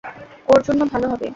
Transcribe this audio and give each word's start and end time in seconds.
ওর 0.47 0.59
জন্য 0.61 0.81
ভালো 0.85 1.07
হবে। 1.09 1.27